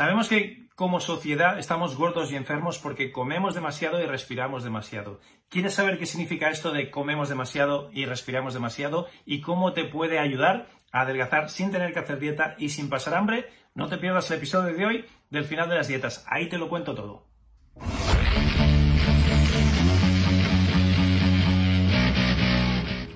Sabemos 0.00 0.30
que 0.30 0.66
como 0.76 0.98
sociedad 0.98 1.58
estamos 1.58 1.94
gordos 1.94 2.32
y 2.32 2.36
enfermos 2.36 2.78
porque 2.78 3.12
comemos 3.12 3.54
demasiado 3.54 4.02
y 4.02 4.06
respiramos 4.06 4.64
demasiado. 4.64 5.20
¿Quieres 5.50 5.74
saber 5.74 5.98
qué 5.98 6.06
significa 6.06 6.48
esto 6.48 6.72
de 6.72 6.90
comemos 6.90 7.28
demasiado 7.28 7.90
y 7.92 8.06
respiramos 8.06 8.54
demasiado 8.54 9.08
y 9.26 9.42
cómo 9.42 9.74
te 9.74 9.84
puede 9.84 10.18
ayudar 10.18 10.68
a 10.90 11.02
adelgazar 11.02 11.50
sin 11.50 11.70
tener 11.70 11.92
que 11.92 11.98
hacer 11.98 12.18
dieta 12.18 12.54
y 12.56 12.70
sin 12.70 12.88
pasar 12.88 13.12
hambre? 13.12 13.50
No 13.74 13.88
te 13.88 13.98
pierdas 13.98 14.30
el 14.30 14.38
episodio 14.38 14.74
de 14.74 14.86
hoy 14.86 15.04
del 15.28 15.44
final 15.44 15.68
de 15.68 15.76
las 15.76 15.88
dietas. 15.88 16.24
Ahí 16.26 16.48
te 16.48 16.56
lo 16.56 16.70
cuento 16.70 16.94
todo. 16.94 17.29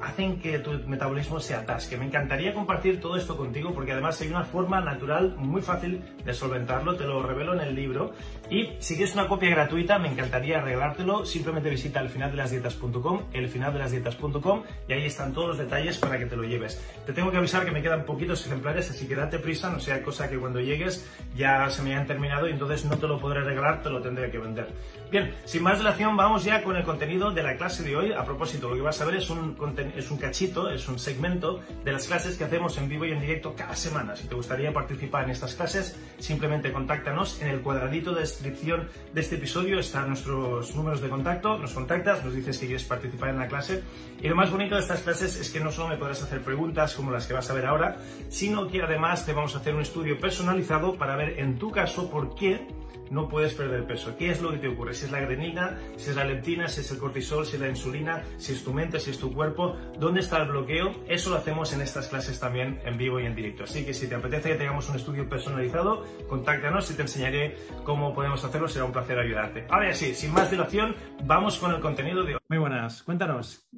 hacen 0.00 0.40
que 0.40 0.58
tu 0.58 0.72
metabolismo 0.86 1.40
se 1.40 1.54
atasque. 1.54 1.96
Me 1.96 2.06
encantaría 2.06 2.54
compartir 2.54 3.00
todo 3.00 3.16
esto 3.16 3.36
contigo 3.36 3.72
porque 3.74 3.92
además 3.92 4.20
hay 4.20 4.28
una 4.28 4.44
forma 4.44 4.80
natural 4.80 5.34
muy 5.36 5.62
fácil 5.62 6.02
de 6.24 6.34
solventarlo, 6.34 6.96
te 6.96 7.04
lo 7.04 7.22
revelo 7.22 7.54
en 7.54 7.60
el 7.60 7.74
libro. 7.74 8.12
Y 8.50 8.70
si 8.78 8.96
quieres 8.96 9.14
una 9.14 9.28
copia 9.28 9.50
gratuita, 9.50 9.98
me 9.98 10.08
encantaría 10.08 10.60
regalártelo. 10.60 11.24
Simplemente 11.24 11.70
visita 11.70 12.00
elfinaldelasdietas.com, 12.00 13.22
elfinaldelasdietas.com 13.32 14.62
y 14.88 14.92
ahí 14.92 15.06
están 15.06 15.32
todos 15.32 15.48
los 15.48 15.58
detalles 15.58 15.98
para 15.98 16.18
que 16.18 16.26
te 16.26 16.36
lo 16.36 16.44
lleves. 16.44 16.82
Te 17.06 17.12
tengo 17.12 17.30
que 17.30 17.38
avisar 17.38 17.64
que 17.64 17.70
me 17.70 17.82
quedan 17.82 18.04
poquitos 18.04 18.46
ejemplares, 18.46 18.90
así 18.90 19.06
que 19.06 19.14
date 19.14 19.38
prisa, 19.38 19.70
no 19.70 19.80
sea 19.80 20.02
cosa 20.02 20.28
que 20.28 20.38
cuando 20.38 20.60
llegues 20.60 21.08
ya 21.36 21.68
se 21.70 21.82
me 21.82 21.94
hayan 21.94 22.06
terminado 22.06 22.48
y 22.48 22.52
entonces 22.52 22.84
no 22.84 22.96
te 22.98 23.06
lo 23.06 23.18
podré 23.18 23.40
regalar, 23.42 23.82
te 23.82 23.90
lo 23.90 24.00
tendré 24.00 24.30
que 24.30 24.38
vender. 24.38 24.68
Bien, 25.10 25.34
sin 25.44 25.62
más 25.62 25.78
dilación, 25.78 26.16
vamos 26.16 26.44
ya 26.44 26.62
con 26.62 26.76
el 26.76 26.82
contenido 26.82 27.30
de 27.30 27.42
la 27.42 27.56
clase 27.56 27.82
de 27.82 27.96
hoy. 27.96 28.12
A 28.12 28.24
propósito, 28.24 28.68
lo 28.68 28.74
que 28.74 28.80
vas 28.80 29.00
a 29.00 29.04
ver 29.04 29.16
es 29.16 29.30
un, 29.30 29.54
es 29.96 30.10
un 30.10 30.18
cachito, 30.18 30.70
es 30.70 30.88
un 30.88 30.98
segmento 30.98 31.60
de 31.84 31.92
las 31.92 32.06
clases 32.06 32.36
que 32.36 32.44
hacemos 32.44 32.76
en 32.78 32.88
vivo 32.88 33.04
y 33.04 33.12
en 33.12 33.20
directo 33.20 33.54
cada 33.56 33.76
semana. 33.76 34.16
Si 34.16 34.26
te 34.26 34.34
gustaría 34.34 34.72
participar 34.72 35.24
en 35.24 35.30
estas 35.30 35.54
clases, 35.54 35.96
simplemente 36.18 36.72
contáctanos. 36.72 37.40
En 37.40 37.48
el 37.48 37.60
cuadradito 37.60 38.14
de 38.14 38.20
descripción 38.20 38.88
de 39.12 39.20
este 39.20 39.36
episodio 39.36 39.78
están 39.78 40.08
nuestros 40.08 40.74
números 40.74 41.00
de 41.00 41.08
contacto. 41.08 41.58
Nos 41.58 41.72
contactas, 41.72 42.24
nos 42.24 42.34
dices 42.34 42.58
que 42.58 42.66
quieres 42.66 42.84
participar 42.84 43.30
en 43.30 43.38
la 43.38 43.48
clase. 43.48 43.82
Y 44.20 44.28
lo 44.28 44.36
más 44.36 44.50
bonito 44.50 44.74
de 44.74 44.80
estas 44.80 45.00
clases 45.00 45.36
es 45.36 45.50
que 45.50 45.60
no 45.60 45.70
solo 45.70 45.88
me 45.88 45.96
podrás 45.96 46.22
hacer 46.22 46.42
preguntas 46.42 46.94
como 46.94 47.10
las 47.10 47.26
que 47.26 47.34
vas 47.34 47.50
a 47.50 47.54
ver 47.54 47.66
ahora, 47.66 47.96
sino 48.28 48.68
que 48.68 48.82
además 48.82 49.26
te 49.26 49.32
vamos 49.32 49.54
a 49.54 49.58
hacer 49.58 49.74
un 49.74 49.82
estudio 49.82 50.18
personalizado 50.18 50.94
para 50.94 51.16
ver 51.16 51.38
en 51.38 51.58
tu 51.58 51.70
caso 51.70 52.10
por 52.10 52.34
qué 52.34 52.66
no 53.10 53.28
puedes 53.28 53.54
perder 53.54 53.84
peso. 53.86 54.16
¿Qué 54.16 54.30
es 54.30 54.40
lo 54.40 54.50
que 54.50 54.58
te 54.58 54.68
ocurre? 54.68 54.94
Si 54.94 55.06
es 55.06 55.12
la 55.12 55.18
adrenalina, 55.18 55.78
si 55.96 56.10
es 56.10 56.16
la 56.16 56.24
leptina, 56.24 56.68
si 56.68 56.80
es 56.80 56.90
el 56.90 56.98
cortisol, 56.98 57.46
si 57.46 57.56
es 57.56 57.62
la 57.62 57.68
insulina, 57.68 58.22
si 58.36 58.52
es 58.52 58.64
tu 58.64 58.72
mente, 58.72 59.00
si 59.00 59.10
es 59.10 59.18
tu 59.18 59.32
cuerpo, 59.32 59.76
¿dónde 59.98 60.20
está 60.20 60.42
el 60.42 60.48
bloqueo? 60.48 60.92
Eso 61.08 61.30
lo 61.30 61.36
hacemos 61.36 61.72
en 61.74 61.80
estas 61.80 62.08
clases 62.08 62.38
también 62.40 62.80
en 62.84 62.96
vivo 62.96 63.20
y 63.20 63.26
en 63.26 63.34
directo. 63.34 63.64
Así 63.64 63.84
que 63.84 63.94
si 63.94 64.08
te 64.08 64.14
apetece 64.14 64.50
que 64.50 64.56
tengamos 64.56 64.88
un 64.88 64.96
estudio 64.96 65.28
personalizado, 65.28 66.04
contáctanos 66.28 66.90
y 66.90 66.96
te 66.96 67.02
enseñaré 67.02 67.56
cómo 67.84 68.14
podemos 68.14 68.44
hacerlo. 68.44 68.68
Será 68.68 68.84
un 68.84 68.92
placer 68.92 69.18
ayudarte. 69.18 69.64
Ahora 69.68 69.92
sí, 69.94 70.14
sin 70.14 70.32
más 70.32 70.50
dilación, 70.50 70.94
vamos 71.24 71.58
con 71.58 71.72
el 71.72 71.80
contenido 71.80 72.24
de 72.24 72.34
hoy. 72.34 72.40
Muy 72.48 72.58
buenas, 72.58 73.02
cuéntanos. 73.02 73.68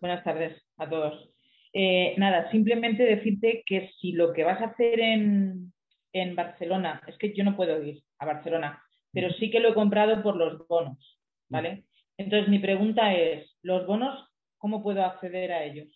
Buenas 0.00 0.24
tardes 0.24 0.62
a 0.76 0.88
todos. 0.88 1.30
Eh, 1.72 2.14
nada, 2.16 2.50
simplemente 2.50 3.02
decirte 3.02 3.62
que 3.66 3.90
si 4.00 4.12
lo 4.12 4.32
que 4.32 4.44
vas 4.44 4.60
a 4.62 4.66
hacer 4.66 4.98
en, 4.98 5.72
en 6.12 6.34
Barcelona, 6.34 7.02
es 7.06 7.18
que 7.18 7.34
yo 7.36 7.44
no 7.44 7.54
puedo 7.54 7.82
ir 7.82 8.02
a 8.18 8.26
Barcelona, 8.26 8.82
pero 9.12 9.32
sí 9.34 9.50
que 9.50 9.60
lo 9.60 9.70
he 9.70 9.74
comprado 9.74 10.22
por 10.22 10.36
los 10.36 10.66
bonos, 10.66 11.18
¿vale? 11.48 11.86
Entonces 12.16 12.48
mi 12.48 12.58
pregunta 12.58 13.12
es, 13.14 13.56
¿los 13.62 13.86
bonos 13.86 14.28
cómo 14.58 14.82
puedo 14.82 15.04
acceder 15.04 15.52
a 15.52 15.64
ellos? 15.64 15.88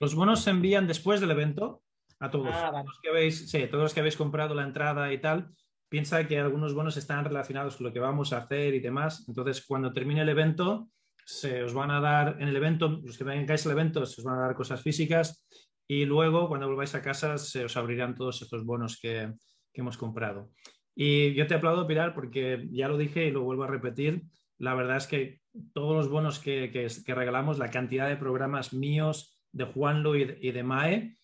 Los 0.00 0.14
bonos 0.14 0.40
se 0.40 0.50
envían 0.50 0.86
después 0.86 1.20
del 1.20 1.30
evento 1.30 1.82
a 2.20 2.30
todos. 2.30 2.50
Ah, 2.52 2.70
todos, 2.70 2.86
los 2.86 3.00
que 3.00 3.08
habéis, 3.08 3.50
sí, 3.50 3.66
todos 3.66 3.84
los 3.84 3.94
que 3.94 4.00
habéis 4.00 4.16
comprado 4.16 4.54
la 4.54 4.64
entrada 4.64 5.12
y 5.12 5.18
tal. 5.18 5.50
Piensa 5.88 6.26
que 6.26 6.38
algunos 6.38 6.74
bonos 6.74 6.96
están 6.96 7.24
relacionados 7.24 7.76
con 7.76 7.86
lo 7.86 7.92
que 7.92 8.00
vamos 8.00 8.32
a 8.32 8.38
hacer 8.38 8.74
y 8.74 8.80
demás. 8.80 9.26
Entonces, 9.28 9.64
cuando 9.66 9.92
termine 9.92 10.22
el 10.22 10.28
evento, 10.28 10.88
se 11.24 11.62
os 11.62 11.74
van 11.74 11.90
a 11.90 12.00
dar 12.00 12.36
en 12.40 12.48
el 12.48 12.56
evento, 12.56 12.88
los 12.88 13.16
que 13.16 13.24
vengáis 13.24 13.66
al 13.66 13.72
evento, 13.72 14.04
se 14.06 14.20
os 14.20 14.24
van 14.24 14.38
a 14.38 14.42
dar 14.42 14.54
cosas 14.54 14.82
físicas 14.82 15.46
y 15.86 16.04
luego 16.04 16.48
cuando 16.48 16.66
volváis 16.68 16.94
a 16.94 17.02
casa 17.02 17.38
se 17.38 17.64
os 17.64 17.76
abrirán 17.76 18.14
todos 18.14 18.42
estos 18.42 18.64
bonos 18.64 18.98
que, 19.00 19.32
hemos 19.74 19.96
comprado. 19.96 20.50
Y 20.94 21.34
yo 21.34 21.46
te 21.46 21.54
aplaudo, 21.54 21.86
Pilar, 21.86 22.14
porque 22.14 22.68
ya 22.70 22.88
lo 22.88 22.96
dije 22.96 23.26
y 23.26 23.30
lo 23.30 23.42
vuelvo 23.42 23.64
a 23.64 23.68
repetir. 23.68 24.22
La 24.58 24.74
verdad 24.74 24.98
es 24.98 25.06
que 25.06 25.40
todos 25.72 25.96
los 25.96 26.08
bonos 26.08 26.38
que, 26.38 26.70
regalamos, 27.06 27.58
la 27.58 27.70
cantidad 27.70 28.08
de 28.08 28.16
programas 28.16 28.72
míos, 28.72 29.38
de 29.52 29.64
Juanlo 29.64 30.16
y 30.16 30.38
y 30.40 30.52
de, 30.52 30.62
Mae, 30.62 31.16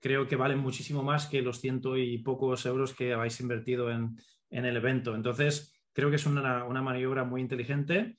creo 0.00 0.26
que 0.26 0.36
valen 0.36 0.58
muchísimo 0.58 1.02
más 1.02 1.26
que 1.26 1.42
los 1.42 1.60
ciento 1.60 1.96
y 1.96 2.18
pocos 2.18 2.64
euros 2.66 2.94
que 2.94 3.12
habéis 3.12 3.40
invertido 3.40 3.90
en, 3.90 4.16
el 4.50 4.76
evento. 4.76 5.14
Entonces, 5.14 5.74
creo 5.92 6.10
que 6.10 6.16
es 6.16 6.26
una, 6.26 6.64
maniobra 6.82 7.24
muy 7.24 7.40
inteligente. 7.40 8.18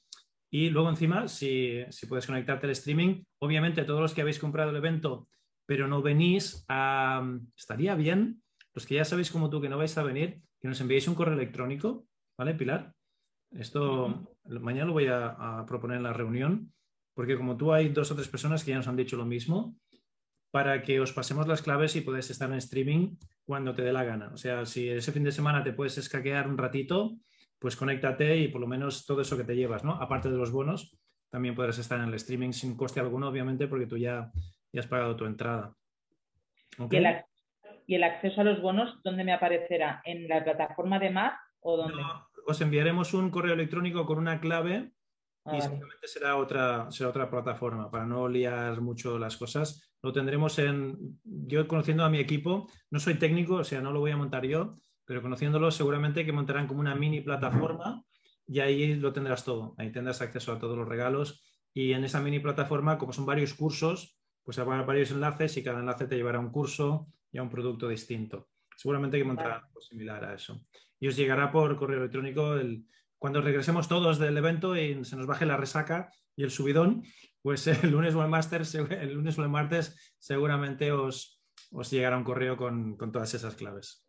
Y 0.50 0.70
luego 0.70 0.90
encima, 0.90 1.28
si, 1.28 1.84
si 1.90 2.06
puedes 2.08 2.26
conectarte 2.26 2.66
al 2.66 2.72
streaming, 2.72 3.24
obviamente 3.40 3.84
todos 3.84 4.02
los 4.02 4.14
que 4.14 4.22
habéis 4.22 4.40
comprado 4.40 4.72
el 4.72 4.78
evento 4.78 5.28
pero 5.66 5.88
no 5.88 6.02
venís, 6.02 6.64
a... 6.68 7.24
estaría 7.58 7.96
bien, 7.96 8.42
los 8.74 8.86
que 8.86 8.96
ya 8.96 9.06
sabéis 9.06 9.32
como 9.32 9.50
tú 9.50 9.62
que 9.62 9.70
no 9.70 9.78
vais 9.78 9.98
a 9.98 10.04
venir, 10.04 10.42
que 10.66 10.70
nos 10.70 10.82
enviéis 10.82 11.08
un 11.08 11.14
correo 11.14 11.36
electrónico, 11.36 12.08
¿vale, 12.36 12.56
Pilar? 12.56 12.92
Esto 13.52 14.36
mañana 14.46 14.88
lo 14.88 14.94
voy 14.94 15.06
a, 15.06 15.64
proponer 15.68 15.98
en 15.98 16.04
la 16.04 16.12
reunión, 16.12 16.74
porque 17.14 17.38
como 17.38 17.56
tú 17.56 17.72
hay 17.72 17.90
dos 17.90 18.10
o 18.10 18.16
tres 18.16 18.28
personas 18.28 18.64
que 18.64 18.72
ya 18.72 18.78
nos 18.78 18.88
han 18.88 18.96
dicho 18.96 19.16
lo 19.16 19.28
mismo, 19.28 19.78
para 20.50 20.82
que 20.82 21.00
os 21.00 21.14
pasemos 21.14 21.48
las 21.48 21.62
claves 21.62 21.96
y 21.96 22.02
podáis 22.02 22.32
estar 22.32 22.50
en 22.50 22.58
streaming 22.58 23.16
cuando 23.46 23.76
te 23.76 23.84
dé 23.84 23.94
la 23.94 24.06
gana. 24.06 24.32
O 24.34 24.38
sea, 24.38 24.66
si 24.66 24.90
ese 24.90 25.12
fin 25.12 25.24
de 25.24 25.32
semana 25.32 25.64
te 25.64 25.72
puedes 25.72 26.00
escaquear 26.00 26.48
un 26.48 26.58
ratito, 26.58 27.16
pues 27.60 27.76
conéctate 27.76 28.36
y 28.36 28.48
por 28.48 28.60
lo 28.60 28.66
menos 28.66 29.06
todo 29.06 29.22
eso 29.22 29.38
que 29.38 29.44
te 29.44 29.56
llevas, 29.56 29.84
¿no? 29.84 29.92
Aparte 30.02 30.32
de 30.32 30.38
los 30.38 30.50
bonos, 30.50 30.98
también 31.30 31.54
podrás 31.54 31.78
estar 31.78 32.00
en 32.00 32.08
el 32.08 32.16
streaming 32.16 32.54
sin 32.54 32.76
coste 32.76 33.00
alguno, 33.00 33.28
obviamente, 33.28 33.68
porque 33.68 33.86
tú 33.86 33.98
ya 33.98 34.32
y 34.72 34.80
has 34.80 34.88
pagado 34.88 35.16
tu 35.16 35.26
entrada. 35.26 35.76
¿Y, 36.90 36.96
el, 36.96 37.06
acceso 38.04 38.42
a 38.42 38.44
los 38.44 38.62
bonos 38.62 39.00
dónde 39.04 39.24
me 39.24 39.34
aparecerá? 39.34 40.02
¿En 40.06 40.28
la 40.28 40.44
plataforma 40.44 41.00
de 41.00 41.10
MAP 41.10 41.34
o 41.62 41.78
dónde? 41.78 42.04
os 42.46 42.62
enviaremos 42.62 43.14
un 43.14 43.30
correo 43.30 43.54
electrónico 43.54 44.06
con 44.06 44.20
una 44.20 44.40
clave 44.40 44.92
ah, 45.46 45.58
y 45.58 45.62
simplemente 45.62 46.08
será 46.08 46.38
otra, 46.38 46.92
será 46.92 47.10
otra 47.10 47.30
plataforma 47.30 47.90
para 47.90 48.06
no 48.06 48.28
liar 48.28 48.80
mucho 48.82 49.18
las 49.18 49.36
cosas. 49.36 49.92
Lo 50.02 50.14
tendremos 50.14 50.60
en. 50.60 51.20
Yo 51.24 51.68
conociendo 51.68 52.04
a 52.06 52.10
mi 52.10 52.20
equipo, 52.20 52.70
no 52.92 53.00
soy 53.00 53.16
técnico, 53.16 53.56
o 53.56 53.64
sea, 53.64 53.82
no 53.82 53.92
lo 53.92 54.00
voy 54.00 54.12
a 54.12 54.18
montar 54.18 54.46
yo, 54.46 54.78
pero 55.06 55.22
conociéndolo 55.22 55.72
seguramente 55.72 56.26
que 56.26 56.32
montarán 56.32 56.68
como 56.68 56.80
una 56.80 56.96
mini 56.96 57.22
plataforma 57.22 58.04
y 58.48 58.60
ahí 58.60 58.96
lo 58.96 59.12
tendrás 59.12 59.44
todo. 59.44 59.74
Ahí 59.78 59.92
tendrás 59.92 60.22
acceso 60.22 60.52
a 60.52 60.60
todos 60.60 60.78
los 60.78 60.88
regalos. 60.88 61.44
Y 61.74 61.94
en 61.94 62.04
esa 62.04 62.22
mini 62.22 62.40
plataforma, 62.40 62.98
como 62.98 63.12
son 63.12 63.26
varios 63.26 63.54
cursos, 63.56 64.20
pues 64.44 64.60
habrá 64.60 64.84
varios 64.84 65.12
enlaces 65.12 65.58
y 65.58 65.64
cada 65.64 65.80
enlace 65.80 66.06
te 66.06 66.16
llevará 66.16 66.38
a 66.38 66.42
un 66.42 66.52
curso 66.52 67.08
y 67.36 67.38
a 67.38 67.44
un 67.44 67.50
producto 67.50 67.90
distinto. 67.90 68.48
Seguramente 68.78 69.18
que 69.18 69.26
montará 69.26 69.58
algo 69.58 69.82
similar 69.82 70.24
a 70.24 70.36
eso. 70.36 70.66
Y 71.02 71.10
os 71.10 71.18
llegará 71.18 71.52
por 71.52 71.76
correo 71.76 72.00
electrónico 72.00 72.56
el, 72.56 72.86
cuando 73.20 73.42
regresemos 73.42 73.90
todos 73.90 74.20
del 74.20 74.38
evento 74.38 74.78
y 74.78 75.04
se 75.04 75.18
nos 75.18 75.28
baje 75.28 75.46
la 75.46 75.58
resaca 75.58 76.10
y 76.34 76.44
el 76.44 76.50
subidón, 76.50 77.04
pues 77.42 77.68
el 77.84 77.92
lunes 77.92 78.16
o 78.16 78.24
el, 78.24 78.94
el 78.94 79.14
lunes 79.14 79.38
o 79.38 79.44
el 79.44 79.50
martes 79.50 80.16
seguramente 80.18 80.94
os, 80.94 81.44
os 81.74 81.92
llegará 81.92 82.16
un 82.16 82.24
correo 82.24 82.56
con, 82.56 82.96
con 82.96 83.12
todas 83.12 83.34
esas 83.34 83.56
claves. 83.56 84.08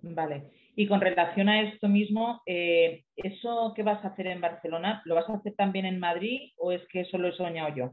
Vale. 0.00 0.50
Y 0.74 0.86
con 0.86 1.02
relación 1.02 1.50
a 1.50 1.60
esto 1.60 1.90
mismo, 1.90 2.40
eh, 2.46 3.04
¿eso 3.16 3.74
que 3.76 3.82
vas 3.82 4.02
a 4.02 4.08
hacer 4.08 4.28
en 4.28 4.40
Barcelona, 4.40 5.02
lo 5.04 5.14
vas 5.14 5.28
a 5.28 5.34
hacer 5.34 5.52
también 5.56 5.84
en 5.84 6.00
Madrid 6.00 6.52
o 6.56 6.72
es 6.72 6.80
que 6.88 7.02
eso 7.02 7.18
lo 7.18 7.28
he 7.28 7.32
soñado 7.32 7.76
yo? 7.76 7.92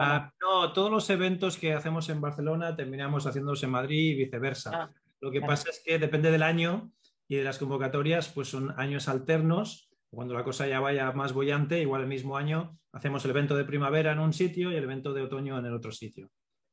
Ah, 0.00 0.32
no? 0.40 0.72
todos 0.72 0.90
los 0.90 1.08
eventos 1.10 1.56
que 1.56 1.72
hacemos 1.72 2.08
en 2.08 2.20
Barcelona 2.20 2.76
terminamos 2.76 3.26
haciéndose 3.26 3.66
en 3.66 3.72
Madrid 3.72 4.12
y 4.12 4.14
viceversa. 4.14 4.70
Ah, 4.74 4.90
lo 5.20 5.30
que 5.30 5.40
pasa 5.40 5.70
es 5.70 5.82
que 5.84 5.98
depende 5.98 6.30
del 6.30 6.42
año 6.42 6.90
y 7.28 7.36
de 7.36 7.44
las 7.44 7.58
convocatorias, 7.58 8.28
pues 8.28 8.48
son 8.48 8.74
años 8.78 9.08
alternos. 9.08 9.90
Cuando 10.10 10.34
la 10.34 10.44
cosa 10.44 10.66
ya 10.66 10.80
vaya 10.80 11.12
más 11.12 11.32
bollante, 11.32 11.80
igual 11.80 12.02
el 12.02 12.08
mismo 12.08 12.36
año 12.36 12.78
hacemos 12.92 13.24
el 13.24 13.32
evento 13.32 13.56
de 13.56 13.64
primavera 13.64 14.12
en 14.12 14.20
un 14.20 14.32
sitio 14.32 14.72
y 14.72 14.76
el 14.76 14.84
evento 14.84 15.12
de 15.12 15.22
otoño 15.22 15.58
en 15.58 15.66
el 15.66 15.74
otro 15.74 15.92
sitio. 15.92 16.30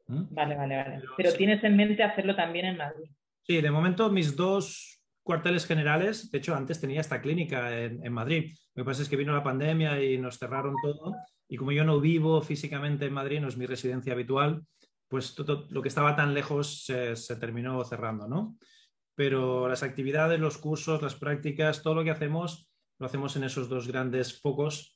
¿Mm? 0.07 0.23
Vale, 0.29 0.55
vale, 0.55 0.77
vale. 0.77 1.01
Pero, 1.17 1.33
tienes 1.33 1.63
en 1.63 1.75
mente 1.75 2.03
hacerlo 2.03 2.35
también 2.35 2.65
en 2.67 2.77
Madrid. 2.77 3.09
Sí, 3.41 3.61
de 3.61 3.71
momento 3.71 4.09
mis 4.09 4.35
dos 4.35 4.94
cuarteles 5.25 5.65
generales, 5.65 6.29
de 6.29 6.37
hecho 6.37 6.55
antes 6.55 6.79
tenía 6.79 7.01
esta 7.01 7.19
clínica 7.19 7.77
en, 7.83 8.13
Madrid. 8.13 8.55
Lo 8.75 8.83
que 8.83 8.85
pasa 8.85 9.01
es 9.01 9.09
que 9.09 9.17
vino 9.17 9.33
la 9.33 9.43
pandemia 9.43 10.01
y 10.01 10.17
nos 10.17 10.37
cerraron 10.37 10.75
todo 10.81 11.15
y 11.49 11.57
como 11.57 11.71
yo 11.71 11.83
no 11.83 11.99
vivo 11.99 12.41
físicamente 12.41 13.05
en 13.05 13.13
Madrid, 13.13 13.41
no 13.41 13.47
es 13.47 13.57
mi 13.57 13.65
residencia 13.65 14.13
habitual, 14.13 14.63
pues 15.07 15.35
todo 15.35 15.67
lo 15.69 15.81
que 15.81 15.89
estaba 15.89 16.15
tan 16.15 16.33
lejos 16.33 16.85
se, 16.85 17.35
terminó 17.37 17.83
cerrando, 17.83 18.27
¿no? 18.27 18.57
Pero 19.15 19.67
las 19.67 19.83
actividades, 19.83 20.39
los 20.39 20.57
cursos, 20.57 21.01
las 21.01 21.15
prácticas, 21.15 21.81
todo 21.81 21.95
lo 21.95 22.03
que 22.03 22.11
hacemos, 22.11 22.69
lo 22.99 23.05
hacemos 23.05 23.35
en 23.35 23.45
esos 23.45 23.67
dos 23.67 23.87
grandes 23.87 24.39
focos 24.39 24.95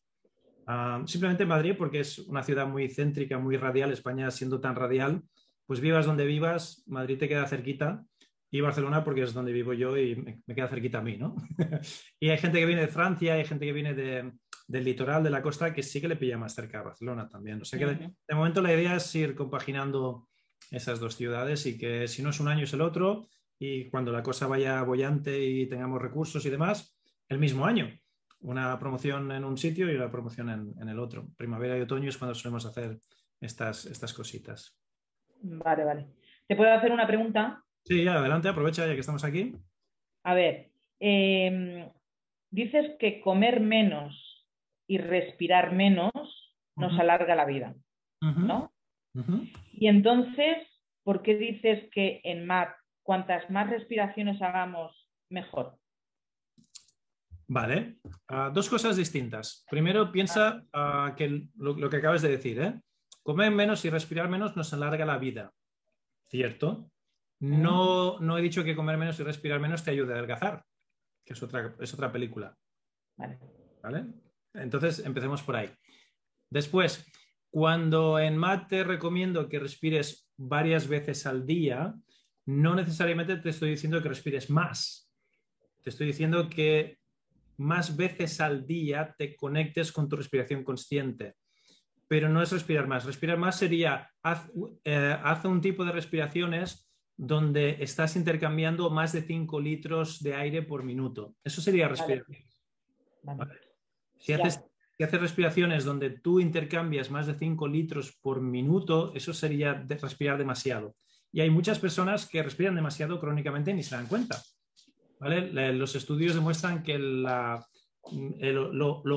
Ah, 0.72 1.02
simplemente 1.08 1.48
Madrid, 1.48 1.74
porque 1.76 2.02
es 2.02 2.20
una 2.20 2.44
ciudad 2.44 2.68
muy 2.68 2.88
céntrica, 2.90 3.40
muy 3.40 3.58
radial, 3.58 3.92
España 3.92 4.30
siendo 4.30 4.62
tan 4.62 4.76
radial, 4.76 5.24
pues 5.66 5.80
vivas 5.80 6.06
donde 6.06 6.28
vivas, 6.28 6.84
Madrid 6.86 7.18
te 7.18 7.28
queda 7.28 7.48
cerquita 7.48 8.06
y 8.52 8.62
Barcelona 8.62 9.04
porque 9.04 9.24
es 9.24 9.34
donde 9.34 9.52
vivo 9.52 9.74
yo 9.74 9.96
y 9.98 10.16
me, 10.16 10.56
queda 10.56 10.68
cerquita 10.68 11.00
a 11.00 11.02
mí, 11.02 11.18
¿no? 11.18 11.36
y 12.20 12.30
hay 12.30 12.38
gente 12.38 12.60
que 12.60 12.66
viene 12.66 12.82
de 12.82 12.88
Francia, 12.88 13.34
hay 13.34 13.46
gente 13.46 13.66
que 13.66 13.74
viene 13.74 13.94
del 13.94 14.84
litoral, 14.84 15.24
de 15.24 15.30
la 15.30 15.42
costa, 15.42 15.74
que 15.74 15.84
sí 15.84 16.02
que 16.02 16.08
le 16.08 16.16
pilla 16.16 16.38
más 16.38 16.56
cerca 16.56 16.80
a 16.80 16.84
Barcelona 16.84 17.28
también. 17.28 17.62
O 17.62 17.66
sea 17.66 17.78
que 17.78 17.86
de, 17.86 18.36
momento 18.36 18.62
la 18.62 18.74
idea 18.74 18.96
es 18.96 19.14
ir 19.16 19.36
compaginando 19.36 20.28
esas 20.72 21.00
dos 21.00 21.16
ciudades 21.16 21.66
y 21.66 21.78
que 21.78 22.08
si 22.08 22.22
no 22.22 22.30
es 22.30 22.40
un 22.40 22.48
año 22.48 22.64
es 22.64 22.74
el 22.74 22.82
otro 22.82 23.28
y 23.60 23.90
cuando 23.90 24.12
la 24.12 24.24
cosa 24.24 24.48
vaya 24.48 24.82
bollante 24.84 25.44
y 25.44 25.68
tengamos 25.68 26.02
recursos 26.02 26.46
y 26.46 26.50
demás, 26.50 26.98
el 27.28 27.40
mismo 27.40 27.66
año 27.66 27.90
una 28.42 28.80
promoción 28.80 29.32
en 29.32 29.44
un 29.44 29.58
sitio 29.58 29.92
y 29.92 29.96
una 29.96 30.10
promoción 30.10 30.50
en, 30.80 30.90
el 30.90 31.00
otro. 31.00 31.28
Primavera 31.36 31.78
y 31.78 31.82
otoño 31.82 32.10
es 32.10 32.18
cuando 32.18 32.36
solemos 32.36 32.66
hacer 32.66 33.00
estas, 33.40 33.86
estas 33.86 34.14
cositas. 34.14 34.80
Vale, 35.42 35.84
vale. 35.84 36.08
¿Te 36.48 36.56
puedo 36.56 36.72
hacer 36.72 36.92
una 36.92 37.06
pregunta? 37.06 37.64
Sí, 37.90 38.08
adelante, 38.08 38.48
aprovecha 38.48 38.86
ya 38.86 38.94
que 38.94 39.00
estamos 39.00 39.24
aquí. 39.24 39.56
A 40.24 40.36
ver, 40.36 40.70
em, 41.00 41.90
dices 42.52 42.96
que 43.00 43.20
comer 43.20 43.62
menos 43.62 44.48
y 44.88 45.00
respirar 45.00 45.74
menos 45.74 46.14
nos 46.76 46.98
alarga 47.00 47.36
la 47.36 47.46
vida, 47.46 47.76
¿no? 48.22 48.72
Y 49.74 49.88
entonces, 49.88 50.68
¿por 51.04 51.24
qué 51.24 51.36
dices 51.36 51.90
que 51.92 52.22
en 52.24 52.46
MAT, 52.46 52.70
cuantas 53.02 53.50
más 53.50 53.70
respiraciones 53.72 54.40
hagamos, 54.40 55.10
mejor? 55.30 55.76
Vale, 57.48 57.98
ah, 58.28 58.52
dos 58.54 58.70
cosas 58.70 58.98
distintas. 58.98 59.66
Primero, 59.68 60.12
piensa 60.12 60.64
ah, 60.74 61.16
que 61.18 61.48
lo, 61.56 61.90
que 61.90 61.98
acabas 61.98 62.22
de 62.22 62.30
decir, 62.30 62.62
¿eh? 62.62 62.80
comer 63.24 63.52
menos 63.52 63.84
y 63.84 63.90
respirar 63.90 64.30
menos 64.30 64.56
nos 64.56 64.74
alarga 64.74 65.06
la 65.06 65.18
vida, 65.18 65.52
¿cierto? 66.30 66.92
No, 67.40 68.20
no 68.20 68.38
he 68.38 68.42
dicho 68.42 68.64
que 68.64 68.76
comer 68.76 68.98
menos 68.98 69.20
y 69.20 69.24
respirar 69.24 69.60
menos 69.60 69.84
te 69.84 69.92
ayude 69.92 70.14
a 70.14 70.18
adelgazar, 70.18 70.64
que 71.26 71.34
es 71.34 71.44
otra, 71.44 71.76
es 71.80 71.94
otra 71.94 72.12
película. 72.12 72.56
Vale. 73.18 73.40
¿Vale? 73.82 74.06
Entonces, 74.54 75.00
empecemos 75.06 75.42
por 75.42 75.56
ahí. 75.56 75.70
Después, 76.50 77.06
cuando 77.50 78.20
en 78.20 78.38
MAT 78.38 78.68
te 78.68 78.84
recomiendo 78.84 79.48
que 79.48 79.60
respires 79.60 80.30
varias 80.38 80.88
veces 80.88 81.26
al 81.26 81.46
día, 81.46 81.96
no 82.46 82.76
necesariamente 82.76 83.38
te 83.38 83.50
estoy 83.50 83.72
diciendo 83.72 84.02
que 84.02 84.10
respires 84.10 84.50
más. 84.50 85.10
Te 85.82 85.92
estoy 85.92 86.08
diciendo 86.08 86.50
que 86.50 87.00
más 87.58 87.96
veces 87.96 88.40
al 88.42 88.66
día 88.66 89.14
te 89.18 89.36
conectes 89.36 89.92
con 89.92 90.10
tu 90.10 90.16
respiración 90.16 90.64
consciente. 90.64 91.36
Pero 92.08 92.28
no 92.28 92.42
es 92.42 92.52
respirar 92.52 92.88
más. 92.88 93.06
Respirar 93.06 93.38
más 93.38 93.58
sería, 93.58 94.10
haz, 94.24 94.50
eh, 94.84 95.16
un 95.44 95.62
tipo 95.62 95.86
de 95.86 95.92
respiraciones 95.92 96.89
donde 97.22 97.84
estás 97.84 98.16
intercambiando 98.16 98.90
más 98.90 99.12
de 99.12 99.22
5 99.22 99.60
litros 99.60 100.24
de 100.24 100.36
aire 100.36 100.62
por 100.62 100.84
minuto. 100.84 101.36
Eso 101.44 101.60
sería 101.62 101.90
respirar. 101.90 102.24
Si, 104.18 104.32
haces, 104.32 104.62
si, 104.98 105.04
haces, 105.04 105.20
respiraciones 105.20 105.84
donde 105.84 106.12
tú 106.12 106.40
intercambias 106.40 107.12
más 107.12 107.28
de 107.28 107.34
5 107.34 107.68
litros 107.68 108.18
por 108.22 108.40
minuto, 108.40 109.12
eso 109.14 109.34
sería 109.34 109.86
respirar 109.86 110.38
demasiado. 110.38 110.96
Y 111.34 111.42
hay 111.42 111.50
muchas 111.50 111.78
personas 111.78 112.26
que 112.26 112.42
respiran 112.42 112.76
demasiado 112.76 113.20
crónicamente 113.20 113.72
y 113.72 113.74
ni 113.74 113.84
se 113.84 113.96
dan 113.96 114.08
cuenta. 114.08 114.42
Los 115.20 115.98
estudios 115.98 116.36
demuestran 116.36 116.84
que 116.84 116.98
lo, 116.98 117.66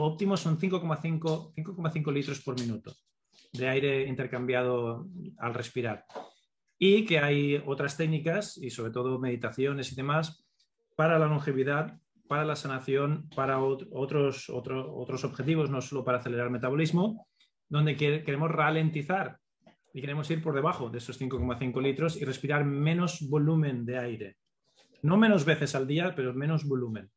óptimo 0.04 0.36
son 0.36 0.58
5,5 0.58 2.12
litros 2.12 2.40
por 2.40 2.58
minuto 2.58 2.92
de 3.52 3.68
aire 3.68 4.08
intercambiado 4.08 5.06
al 5.38 5.54
respirar. 5.54 6.04
Y 6.84 7.04
que 7.04 7.20
hay 7.20 7.62
otras 7.64 7.96
técnicas, 7.96 8.58
y 8.58 8.70
sobre 8.70 8.90
todo 8.90 9.20
meditaciones 9.20 9.92
y 9.92 9.94
demás, 9.94 10.44
para 10.96 11.16
la 11.16 11.26
longevidad, 11.26 12.00
para 12.26 12.44
la 12.44 12.56
sanación, 12.56 13.28
para 13.36 13.60
otros, 13.60 14.50
otros 14.50 15.24
objetivos, 15.24 15.70
no 15.70 15.80
solo 15.80 16.02
para 16.02 16.18
acelerar 16.18 16.46
el 16.46 16.52
metabolismo, 16.52 17.28
donde 17.68 17.94
queremos 17.94 18.50
ralentizar 18.50 19.38
y 19.94 20.00
queremos 20.00 20.28
ir 20.32 20.42
por 20.42 20.56
debajo 20.56 20.90
de 20.90 20.98
esos 20.98 21.20
5,5 21.20 21.80
litros 21.80 22.20
y 22.20 22.24
respirar 22.24 22.64
menos 22.64 23.28
volumen 23.30 23.86
de 23.86 23.98
aire. 23.98 24.36
No 25.02 25.16
menos 25.16 25.44
veces 25.44 25.76
al 25.76 25.86
día, 25.86 26.16
pero 26.16 26.34
menos 26.34 26.64
volumen. 26.64 27.08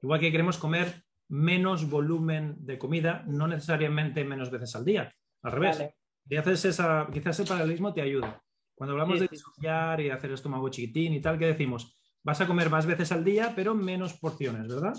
Igual 0.00 0.20
que 0.20 0.32
queremos 0.32 0.56
comer 0.56 1.04
menos 1.28 1.90
volumen 1.90 2.56
de 2.60 2.78
comida, 2.78 3.22
no 3.26 3.46
necesariamente 3.46 4.24
menos 4.24 4.50
veces 4.50 4.74
al 4.76 4.86
día. 4.86 5.12
Al 5.42 5.52
revés. 5.52 5.92
haces 6.38 6.64
esa, 6.64 7.06
quizás 7.12 7.38
el 7.40 7.46
paralelismo 7.46 7.92
te 7.92 8.00
ayuda. 8.00 8.42
Cuando 8.80 8.94
hablamos 8.94 9.20
de 9.20 9.28
disociar 9.28 10.00
y 10.00 10.08
hacer 10.08 10.32
estómago 10.32 10.70
chiquitín 10.70 11.12
y 11.12 11.20
tal, 11.20 11.38
¿qué 11.38 11.44
decimos? 11.44 11.94
Vas 12.22 12.40
a 12.40 12.46
comer 12.46 12.70
más 12.70 12.86
veces 12.86 13.12
al 13.12 13.22
día, 13.22 13.52
pero 13.54 13.74
menos 13.74 14.18
porciones, 14.18 14.68
¿verdad? 14.68 14.94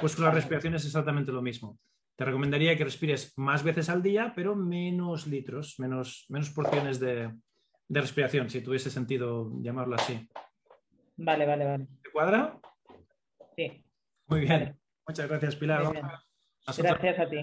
Pues 0.00 0.16
con 0.16 0.24
la 0.24 0.30
respiración 0.30 0.74
es 0.74 0.86
exactamente 0.86 1.30
lo 1.30 1.42
mismo. 1.42 1.78
Te 2.16 2.24
recomendaría 2.24 2.78
que 2.78 2.84
respires 2.84 3.34
más 3.36 3.62
veces 3.62 3.90
al 3.90 4.02
día, 4.02 4.32
pero 4.34 4.56
menos 4.56 5.26
litros, 5.26 5.78
menos, 5.78 6.24
menos 6.30 6.48
porciones 6.48 6.98
de, 6.98 7.30
de 7.88 8.00
respiración, 8.00 8.48
si 8.48 8.62
tuviese 8.62 8.88
sentido 8.90 9.52
llamarlo 9.60 9.96
así. 9.96 10.26
Vale, 11.18 11.44
vale, 11.44 11.66
vale. 11.66 11.86
¿Te 12.02 12.10
cuadra? 12.10 12.58
Sí. 13.54 13.84
Muy 14.28 14.40
bien. 14.40 14.80
Muchas 15.06 15.28
gracias, 15.28 15.56
Pilar. 15.56 15.92
Gracias 16.64 17.18
a 17.18 17.28
ti. 17.28 17.42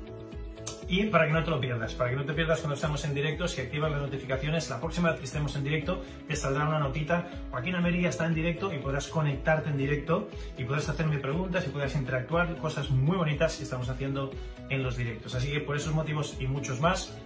Y 0.91 1.05
para 1.05 1.25
que 1.25 1.31
no 1.31 1.41
te 1.41 1.49
lo 1.49 1.61
pierdas, 1.61 1.93
para 1.93 2.09
que 2.09 2.17
no 2.17 2.25
te 2.25 2.33
pierdas 2.33 2.59
cuando 2.59 2.75
estamos 2.75 3.05
en 3.05 3.13
directo, 3.13 3.47
si 3.47 3.61
activas 3.61 3.89
las 3.89 4.01
notificaciones, 4.01 4.69
la 4.69 4.81
próxima 4.81 5.11
vez 5.11 5.19
que 5.19 5.25
estemos 5.25 5.55
en 5.55 5.63
directo 5.63 6.03
te 6.27 6.35
saldrá 6.35 6.67
una 6.67 6.79
notita. 6.79 7.29
Joaquín 7.49 7.75
América 7.75 8.09
está 8.09 8.25
en 8.25 8.33
directo 8.33 8.73
y 8.73 8.77
podrás 8.79 9.07
conectarte 9.07 9.69
en 9.69 9.77
directo 9.77 10.27
y 10.57 10.65
podrás 10.65 10.89
hacerme 10.89 11.17
preguntas 11.19 11.65
y 11.65 11.69
podrás 11.69 11.95
interactuar, 11.95 12.57
cosas 12.57 12.89
muy 12.89 13.15
bonitas 13.15 13.55
que 13.55 13.63
estamos 13.63 13.87
haciendo 13.87 14.31
en 14.69 14.83
los 14.83 14.97
directos. 14.97 15.33
Así 15.33 15.49
que 15.49 15.61
por 15.61 15.77
esos 15.77 15.93
motivos 15.93 16.35
y 16.41 16.47
muchos 16.47 16.81
más, 16.81 17.17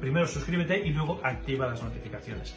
primero 0.00 0.26
suscríbete 0.26 0.84
y 0.84 0.90
luego 0.90 1.20
activa 1.22 1.68
las 1.68 1.80
notificaciones. 1.84 2.56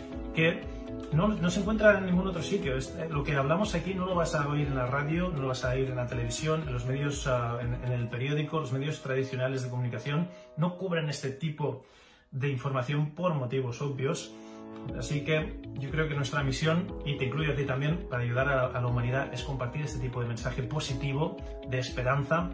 que 0.33 0.61
no, 1.13 1.27
no, 1.27 1.49
se 1.49 1.59
encuentra 1.59 1.97
en 1.97 2.05
ningún 2.05 2.27
otro 2.27 2.41
sitio. 2.41 2.77
Eh, 2.77 2.81
lo 3.09 3.23
que 3.23 3.35
hablamos 3.35 3.75
aquí 3.75 3.93
no 3.93 4.05
lo 4.05 4.15
vas 4.15 4.33
a 4.35 4.47
oír 4.47 4.67
en 4.67 4.75
la 4.75 4.85
radio, 4.85 5.29
no 5.29 5.41
lo 5.41 5.47
vas 5.49 5.65
a 5.65 5.71
oír 5.71 5.89
en 5.89 5.95
la 5.95 6.07
televisión, 6.07 6.63
en 6.67 6.73
los 6.73 6.85
medios, 6.85 7.27
ah, 7.27 7.59
en, 7.61 7.91
el 7.91 8.07
periódico, 8.07 8.59
los 8.59 8.71
medios 8.71 9.01
tradicionales 9.01 9.63
de 9.63 9.69
comunicación 9.69 10.29
no 10.57 10.77
cubren 10.77 11.09
este 11.09 11.29
tipo 11.29 11.83
de 12.31 12.49
información 12.49 13.11
por 13.11 13.33
motivos 13.33 13.81
obvios. 13.81 14.33
Así 14.97 15.23
que 15.23 15.61
yo 15.75 15.91
creo 15.91 16.07
que 16.07 16.15
nuestra 16.15 16.43
misión, 16.43 16.87
y 17.05 17.17
te 17.17 17.25
incluyo 17.25 17.51
a 17.51 17.55
ti 17.55 17.65
también, 17.65 18.07
para 18.09 18.23
ayudar 18.23 18.49
a, 18.49 18.81
la 18.81 18.87
humanidad, 18.87 19.31
es 19.33 19.43
compartir 19.43 19.83
este 19.83 19.99
tipo 19.99 20.21
de 20.21 20.27
mensaje 20.27 20.63
positivo, 20.63 21.37
de 21.67 21.77
esperanza, 21.77 22.49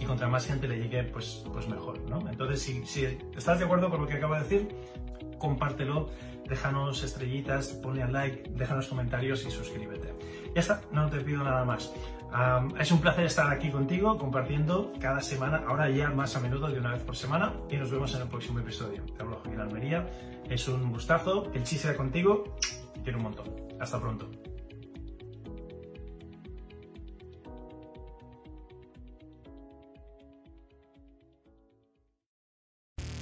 y 0.00 0.04
contra 0.04 0.26
más 0.28 0.46
gente 0.46 0.66
le 0.66 0.78
llegue, 0.78 1.04
pues, 1.04 1.44
pues 1.52 1.68
mejor. 1.68 2.00
¿no? 2.08 2.28
Entonces, 2.28 2.62
si, 2.62 2.84
si 2.86 3.04
estás 3.36 3.58
de 3.58 3.66
acuerdo 3.66 3.90
con 3.90 4.00
lo 4.00 4.08
que 4.08 4.14
acabo 4.14 4.34
de 4.34 4.40
decir, 4.40 4.68
compártelo 5.38 6.08
déjanos 6.48 7.02
estrellitas, 7.02 7.68
ponle 7.68 8.02
al 8.02 8.12
like, 8.12 8.50
déjanos 8.50 8.88
comentarios 8.88 9.44
y 9.46 9.50
suscríbete. 9.50 10.14
Ya 10.54 10.60
está, 10.60 10.80
no 10.92 11.08
te 11.08 11.20
pido 11.20 11.44
nada 11.44 11.64
más. 11.64 11.92
es 12.78 12.92
un 12.92 13.00
placer 13.00 13.26
estar 13.26 13.50
aquí 13.50 13.70
contigo 13.70 14.18
compartiendo 14.18 14.92
cada 15.00 15.20
semana, 15.20 15.62
ahora 15.66 15.88
ya 15.90 16.10
más 16.10 16.34
a 16.36 16.40
menudo 16.40 16.68
de 16.68 16.78
una 16.78 16.92
vez 16.92 17.02
por 17.02 17.16
semana 17.16 17.54
y 17.70 17.76
nos 17.76 17.90
vemos 17.90 18.14
en 18.14 18.22
el 18.22 18.28
próximo 18.28 18.58
episodio. 18.60 19.02
Te 19.16 19.22
hablo 19.22 19.40
Almería, 19.58 20.08
es 20.48 20.66
un 20.68 20.90
gustazo, 20.90 21.50
el 21.52 21.64
chiste 21.64 21.94
contigo, 21.94 22.56
te 22.94 23.02
quiero 23.02 23.18
un 23.18 23.24
montón. 23.24 23.46
Hasta 23.78 24.00
pronto. 24.00 24.47